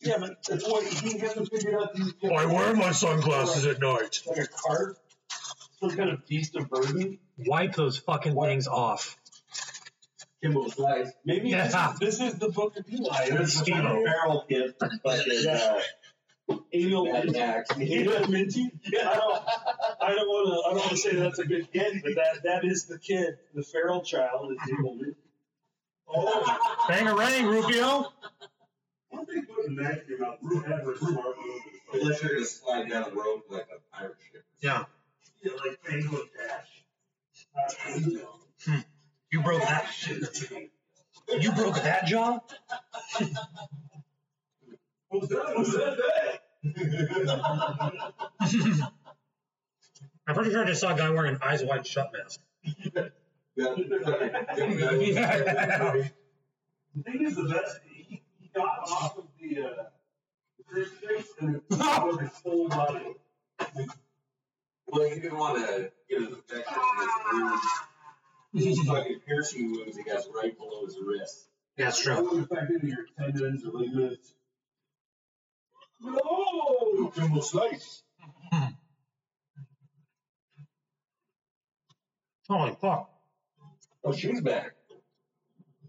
[0.00, 2.12] Yeah, but that's why he hasn't figured out these.
[2.22, 4.20] my sunglasses at night.
[4.26, 4.98] Like a cart,
[5.80, 7.18] some kind of beast of burden.
[7.38, 9.16] Wipe those fucking things off.
[10.42, 11.10] Kimbo Slice.
[11.24, 11.64] Maybe Yeah.
[11.66, 13.28] this, is, this is the book of Eli.
[13.30, 13.82] Good It's the scheme.
[13.82, 15.80] fucking Feral kid from fucking uh,
[16.72, 17.70] anal Mad Max.
[17.76, 18.70] Emil Minty.
[18.92, 19.42] Yeah, I don't,
[20.02, 20.68] I don't want to.
[20.68, 23.38] I don't want to say that's a good kid, but that that is the kid,
[23.54, 25.16] the feral child is Emil Minty.
[26.08, 28.12] Oh, Bangarang, Rufio.
[29.10, 30.38] one thing putting that in your mouth.
[30.42, 31.60] Root ever a smart move.
[31.94, 34.44] Unless you're gonna slide down a rope like a pirate ship.
[34.60, 34.84] Yeah,
[35.42, 36.84] Yeah, like Tango and Cash.
[38.68, 38.80] Uh,
[39.32, 39.86] you broke that.
[41.40, 42.38] You broke that jaw.
[43.18, 43.32] What's that?
[43.32, 43.32] What's
[45.05, 45.05] that?
[50.28, 52.40] I'm pretty sure I just saw a guy wearing an eyes wide shut mask.
[52.64, 53.12] The
[57.04, 59.84] thing is, the best, he, he got off of the, uh,
[60.58, 63.14] the crucifix and it was his whole body.
[64.88, 66.76] Well, he didn't want to get an infection
[68.54, 68.88] in his wounds.
[68.88, 71.48] fucking piercing wounds he got right below his wrist.
[71.76, 72.22] Yeah, it's It true.
[72.22, 74.32] wouldn't affect any of your tendons or ligaments.
[76.00, 77.12] No!
[77.16, 78.02] Jumbo slice.
[82.48, 83.10] Holy fuck.
[84.04, 84.72] Oh, she's back.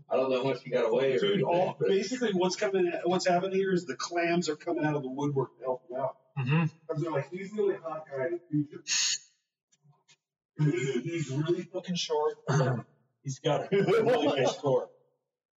[0.10, 2.56] I don't know how much she got away or Dude, anything, all, but basically what's
[2.56, 5.84] coming, what's happening here is the clams are coming out of the woodwork to help
[5.90, 6.16] him out.
[6.40, 6.64] Mm-hmm.
[6.88, 8.82] Because they're like, he's the only hot guy in the future.
[8.86, 9.20] He's-
[10.60, 12.34] He's really fucking short.
[13.24, 14.90] He's got a really nice score.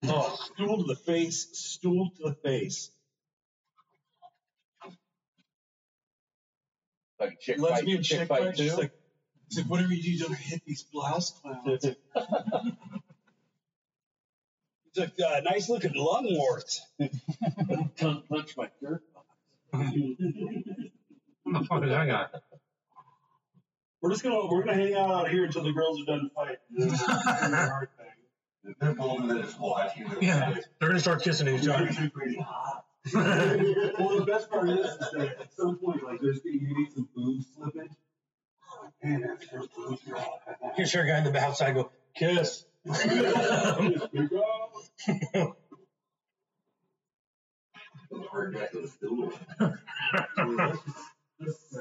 [0.05, 2.91] Oh, stool to the face, stool to the face.
[7.21, 8.43] Like chick Lesbian fight, chick chick fight.
[8.45, 8.77] fight too.
[8.77, 8.93] like,
[9.49, 11.87] he's like, whatever you do, don't hit these blouse clowns.
[14.93, 16.85] He's like, uh, nice looking lung warts.
[17.97, 19.03] Don't touch my dirt.
[21.43, 22.27] What the fuck is that guy?
[24.03, 26.57] We're just gonna we're gonna hang out out here until the girls are done fighting.
[26.71, 28.75] This is a hard thing.
[28.79, 30.07] They're both in just watching.
[30.21, 31.91] Yeah, they're gonna start kissing each other.
[33.15, 37.09] Well, the best part is, is that at some point, like, there's you need some
[37.15, 37.91] boob slippage.
[39.03, 40.41] Man, that's her boobs are all-
[40.79, 42.65] You guy in the outside go kiss.
[42.85, 42.95] Here
[44.13, 45.57] we go.
[48.11, 49.33] The hard back of the stool.
[51.39, 51.77] This is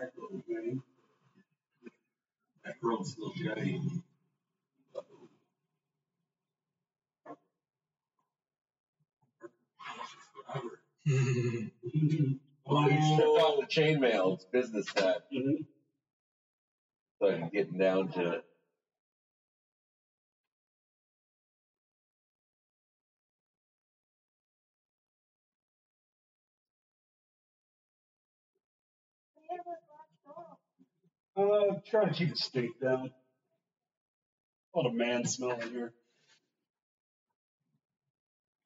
[0.47, 0.81] thing.
[2.63, 3.81] That girl's still shiny.
[11.05, 14.35] Well, he stripped off the chainmail.
[14.35, 15.19] It's business time.
[15.33, 15.65] Mhm.
[17.21, 18.43] So I'm getting down to it.
[31.37, 33.11] Uh, try to keep the stink down.
[34.75, 35.93] A lot of man smell in here.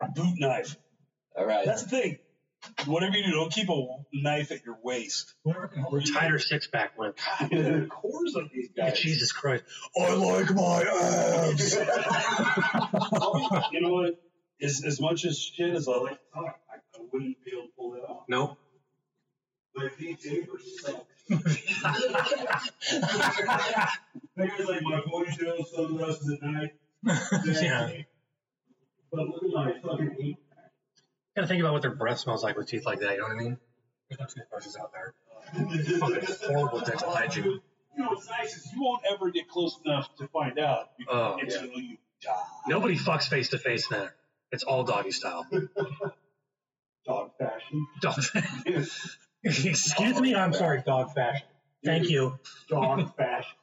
[0.02, 0.76] A boot knife.
[1.36, 1.65] All right.
[1.65, 2.17] That's the thing.
[2.86, 5.34] Whatever you do, don't keep a knife at your waist.
[5.43, 5.69] Or
[6.13, 7.15] tighter six pack with.
[7.39, 8.98] God, the cores on these guys.
[9.00, 9.63] Jesus Christ.
[10.00, 11.76] I like my abs.
[13.72, 14.22] you know what?
[14.62, 17.63] As, as much as shit as I like to talk, I, I wouldn't be able
[17.63, 18.24] to pull that off.
[18.30, 18.58] nope.
[19.76, 21.06] My feet taper suck.
[21.30, 21.43] Maybe
[24.63, 26.76] like my ponytail, sunglasses at night.
[27.46, 27.89] yeah.
[29.12, 30.38] But look at my fucking eight
[31.36, 33.38] Gotta think about what their breath smells like with teeth like that, you know what
[33.38, 33.58] I mean?
[34.10, 35.13] There's no toothbrushes out there.
[36.00, 37.43] Fucking horrible dental hygiene.
[37.46, 37.62] You
[38.04, 41.43] know what's nice is you won't ever get close enough to find out Oh, yeah.
[41.60, 42.32] until you die.
[42.67, 44.13] Nobody fucks face to face there.
[44.52, 45.46] It's all doggy style.
[47.06, 47.88] Dog fashion.
[48.02, 48.24] Dog.
[48.24, 48.88] Fashion.
[49.43, 51.46] Excuse me, I'm sorry, dog fashion.
[51.84, 52.39] Thank you.
[52.69, 53.56] Dog fashion.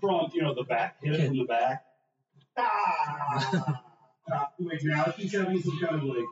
[0.00, 1.84] From, you know, the back, hit it from the back.
[2.56, 3.82] Ah!
[4.32, 6.24] Ah, Wait, now she's having some kind of like,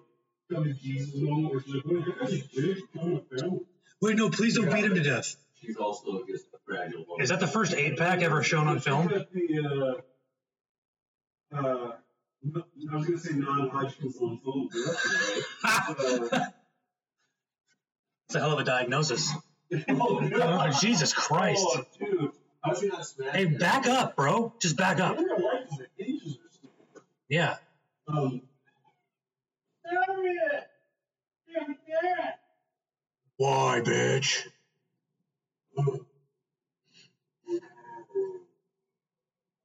[0.53, 3.61] come to Jesus moment where she's like, wait, that's a bitch, come on, family.
[4.01, 5.37] Wait, no, please don't beat him to death.
[5.61, 7.23] She's also just a fragile woman.
[7.23, 9.07] Is that the first eight pack ever shown on film?
[9.09, 10.01] The,
[11.53, 11.93] uh, uh,
[12.43, 14.69] no- I was gonna say non-Hodgkin's lymphoma.
[15.97, 16.47] but that's.
[18.29, 19.31] It's a hell of a diagnosis.
[19.91, 21.62] Oh, Oh, Jesus Christ.
[21.69, 22.31] Oh, dude.
[22.65, 23.35] How's he not smashing?
[23.35, 24.55] Hey, back up, bro.
[24.59, 25.19] Just back up.
[25.19, 27.03] In real life, the hinges are stupid.
[27.29, 27.57] Yeah.
[28.09, 28.33] Um, Harriet!
[28.33, 28.52] You're dead!
[33.37, 34.46] Why, bitch?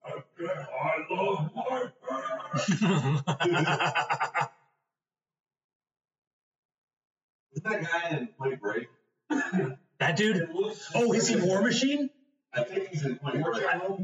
[0.05, 1.91] I love my
[7.53, 8.87] Is that guy in Point Break?
[9.99, 10.49] that dude?
[10.95, 12.09] Oh, is he War Machine?
[12.53, 13.43] I think he's in Break.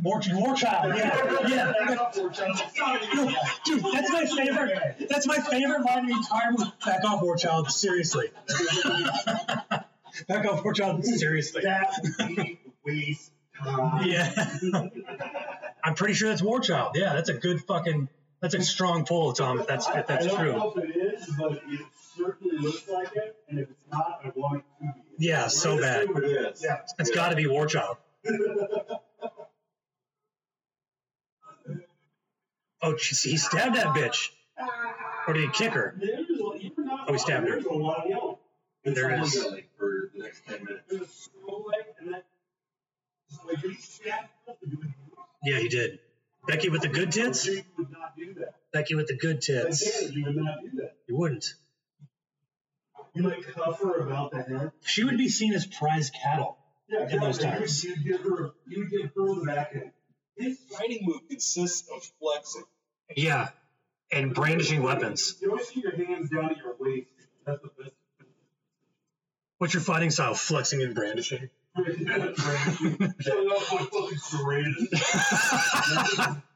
[0.04, 0.96] War, War Child.
[0.96, 1.74] Yeah, yeah.
[1.88, 3.32] No,
[3.66, 5.08] dude, that's my favorite.
[5.10, 6.72] That's my favorite line in the entire movie.
[6.86, 7.72] Back off, War Child.
[7.72, 8.30] Seriously.
[10.28, 11.04] Back off, War Child.
[11.06, 11.64] Seriously.
[11.64, 11.92] That
[12.86, 13.32] waste
[13.64, 14.06] time.
[14.08, 14.90] Yeah.
[15.84, 16.96] I'm pretty sure that's War Child.
[16.96, 18.10] Yeah, that's a good fucking.
[18.42, 19.62] That's a strong pull, Tom.
[19.62, 20.52] If that's if that's I don't true.
[20.52, 21.80] know if it is, but it
[22.18, 23.38] certainly looks like it.
[23.48, 25.26] And if it's not, I want it to be.
[25.26, 26.10] Yeah, so bad.
[26.10, 26.62] It is.
[26.64, 26.82] Yeah.
[27.00, 27.98] It's got to be War Child.
[32.82, 34.30] Oh, she- he stabbed that bitch.
[35.28, 35.96] Or did he kick her?
[35.98, 37.54] There's a- you're not Oh, he stabbed her.
[37.54, 38.38] There's a lot of yelling.
[38.86, 39.36] And There someone is.
[39.36, 40.84] yelling For the next 10 minutes.
[40.90, 42.22] There's a slow like, and then,
[43.30, 44.94] just like, he stabbed her, you would-
[45.44, 46.00] Yeah, he did.
[46.46, 47.46] Becky with the good tits.
[47.48, 48.56] You would not do that.
[48.74, 50.12] Becky with the good tits.
[50.12, 50.96] You would not do that.
[51.08, 51.46] You wouldn't.
[53.14, 54.72] You like cuff her about the head.
[54.84, 56.58] She would be seen as prize cattle.
[56.90, 57.60] Yeah, In those exactly.
[57.60, 57.84] times.
[57.84, 59.92] You'd give her, you'd give her the backhand.
[60.38, 62.64] His fighting move consists of flexing.
[63.16, 63.50] Yeah,
[64.12, 65.36] and brandishing weapons.
[65.42, 67.08] You always keep your hands down at your waist.
[67.46, 67.92] That's the best.
[69.60, 70.34] What's your fighting style?
[70.34, 71.50] Flexing and brandishing.
[71.78, 72.18] Showing
[73.48, 74.76] off my fucking serrated.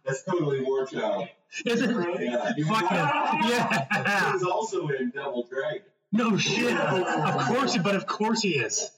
[0.06, 1.28] That's totally War Child.
[1.66, 1.90] Is it?
[1.90, 2.54] Yeah.
[2.56, 4.32] He was, Fucking he yeah.
[4.34, 5.82] He's also in Double Dragon.
[6.12, 6.76] No shit.
[6.76, 8.90] Of course, he- but of course he is.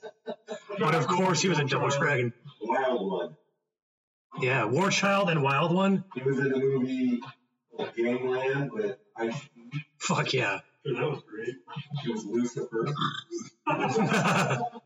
[0.77, 2.33] But of course he was in Double Dragon.
[2.61, 3.35] The Wild One.
[4.39, 6.03] Yeah, War Child and Wild One.
[6.15, 7.21] He was in the movie
[7.95, 9.73] Gangland with Ice Cube.
[9.97, 10.59] Fuck yeah.
[10.85, 11.55] That was great.
[12.03, 12.87] He was Lucifer.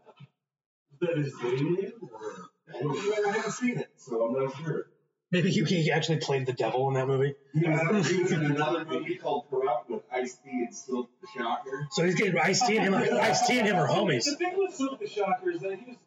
[0.94, 1.92] Is that his name?
[2.02, 2.50] Or?
[2.74, 4.86] I haven't seen it, so I'm not sure.
[5.34, 7.34] Maybe he, he actually played the devil in that movie.
[7.56, 11.88] Was, he was in another movie called Corrupt with Ice T and Silk the Shocker.
[11.90, 13.18] So he's getting Ice T and him.
[13.20, 14.26] Ice T and him are homies.
[14.26, 15.98] The thing with Silk the Shocker is that he was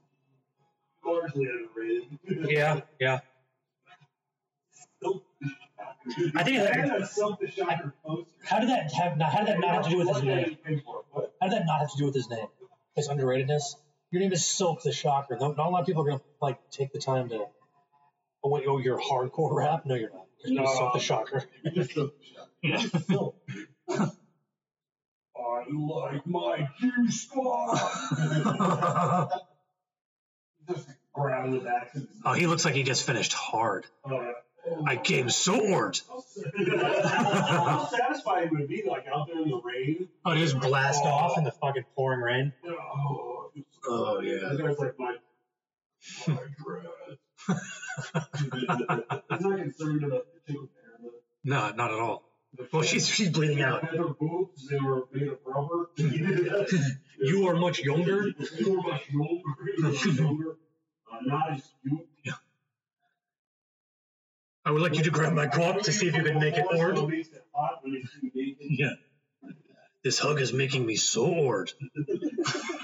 [1.04, 2.48] largely underrated.
[2.48, 3.18] Yeah, yeah.
[5.02, 6.32] Silk the Shocker.
[6.38, 7.94] I think that- had Silk the Shocker.
[8.44, 9.20] How did that have?
[9.20, 10.56] How did that not have to do with his name?
[11.12, 12.46] How did that not have to do with his name?
[12.94, 13.74] His underratedness.
[14.12, 15.36] Your name is Silk the Shocker.
[15.40, 17.46] No, not a lot of people are gonna like take the time to.
[18.46, 19.86] Oh wait, oh you're hardcore rap?
[19.86, 20.26] No, you're not.
[20.44, 20.72] You're No.
[20.72, 21.42] Silk the Shocker.
[21.64, 22.12] You just the
[23.88, 23.88] Shocker.
[25.36, 27.80] I like my Q spot.
[30.68, 31.90] just grab the back.
[32.24, 33.84] oh, he looks like he just finished hard.
[34.08, 34.30] Uh,
[34.86, 35.98] I came sword.
[36.68, 40.08] How satisfying would it be, like out there in the rain?
[40.24, 42.52] Oh, just blast off in the fucking pouring rain.
[42.64, 43.50] Oh,
[43.88, 44.50] Oh, yeah.
[44.52, 45.16] That guy's like my,
[46.28, 46.86] my dress.
[47.46, 51.10] He's not concerned about the chicken hair.
[51.44, 52.22] No, not at all.
[52.72, 53.84] Well, she's she's bleeding out.
[53.84, 55.90] Had her boobs, they were made of rubber.
[57.18, 58.28] You are much younger.
[58.58, 59.42] You were much younger.
[59.78, 60.50] Much younger.
[61.10, 62.06] Uh, not as cute.
[64.66, 66.66] I would like you to grab my cock to see if you can make it
[66.68, 67.08] ord.
[67.08, 68.56] makes it hot when it's too naked.
[68.68, 68.94] Yeah.
[70.02, 71.72] This hug is making me sword.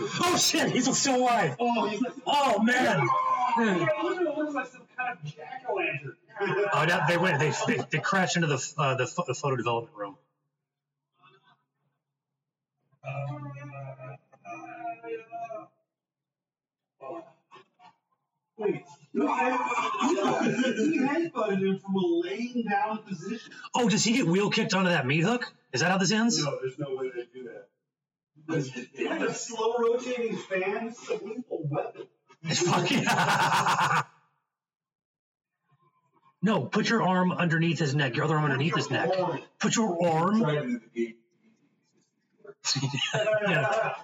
[0.00, 1.56] Oh shit, he's still alive.
[1.60, 3.06] Oh, he's like, Oh man.
[3.58, 6.16] yeah, look at it, it looks like some kind of jack o' lantern.
[6.72, 7.38] Oh, now they went.
[7.38, 10.16] They they, they crashed into the uh, the pho- the photo development room.
[18.58, 23.52] Wait, no, he headbutted him from a laying down position.
[23.74, 25.52] Oh, does he get wheel kicked onto that meat hook?
[25.72, 26.44] Is that how this ends?
[26.44, 27.68] No, there's no way they do that.
[29.28, 32.02] A slow rotating fan a lethal weapon.
[32.44, 33.04] It's fucking.
[36.42, 38.16] no, put your arm underneath his neck.
[38.16, 39.10] Your other arm underneath his neck.
[39.60, 40.40] Put your arm.
[40.40, 41.18] Trying to do the gate.
[43.48, 43.94] yeah.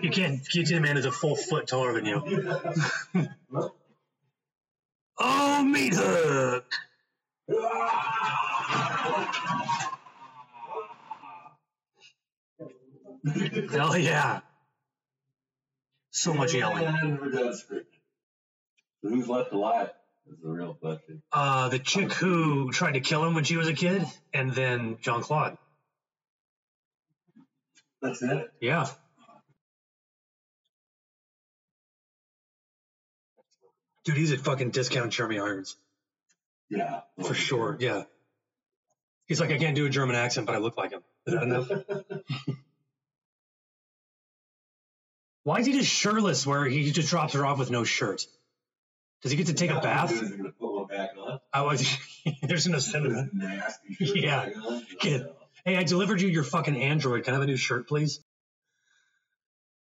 [0.00, 0.40] You can't.
[0.42, 2.22] QT man is a full foot taller than you.
[5.18, 6.64] oh, meat hook.
[13.70, 14.40] Hell yeah.
[16.10, 16.84] So much yelling.
[16.84, 17.54] And we're done.
[17.54, 17.80] So
[19.02, 19.90] who's left alive?
[20.30, 21.22] Is the real question.
[21.32, 24.04] Uh, the chick who tried to kill him when she was a kid,
[24.34, 25.56] and then Jean-Claude.
[28.02, 28.52] That's it.
[28.60, 28.86] Yeah.
[34.04, 35.76] Dude, he's a fucking discount Jeremy Irons.
[36.70, 37.00] Yeah.
[37.24, 37.76] For sure.
[37.80, 38.04] Yeah.
[39.26, 41.02] He's like, I can't do a German accent, but I look like him.
[41.26, 41.70] Is that enough?
[45.48, 48.26] Why is he just shirtless where he just drops her off with no shirt?
[49.22, 50.12] Does he get to take a bath?
[50.12, 51.40] Is gonna put one back on.
[51.50, 51.96] I was,
[52.42, 53.32] there's no sentiment.
[53.32, 54.50] Nasty Yeah.
[55.00, 55.26] Kid.
[55.64, 57.24] Hey, I delivered you your fucking Android.
[57.24, 58.20] Can I have a new shirt, please?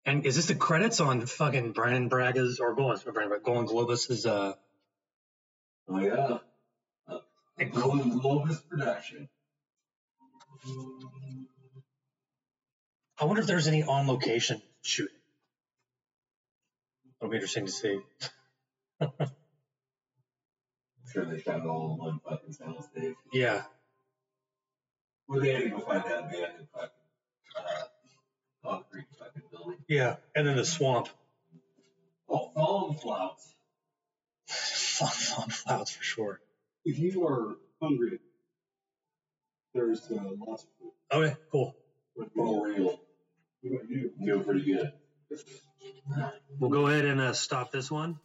[0.06, 3.00] And is this the credits on fucking Brandon Braga's or Golan,
[3.44, 4.54] Golan Globus's uh,
[5.90, 6.38] Oh yeah.
[7.10, 7.18] Uh,
[7.74, 9.28] Golden Globus production.
[13.20, 15.17] I wonder if there's any on location shooting.
[17.20, 18.00] It'll be interesting to see.
[19.02, 19.10] I'm
[21.12, 23.16] sure they shot it all in one fucking soundstage.
[23.34, 23.64] Yeah.
[25.26, 26.90] Where they had to go find that abandoned fucking
[27.58, 27.84] uh,
[28.64, 29.78] concrete fucking building.
[29.88, 30.18] Yeah.
[30.36, 31.10] And then the swamp.
[32.30, 33.54] Oh, fallen clouds.
[34.48, 36.40] Fun, fun clouds for sure.
[36.84, 38.20] If you are hungry,
[39.74, 40.92] there's uh, lots of food.
[41.12, 41.76] Okay, cool.
[42.16, 43.00] For real.
[43.62, 44.12] What about you?
[44.24, 44.92] Feel pretty good.
[46.60, 48.20] We'll go ahead and uh, stop this one.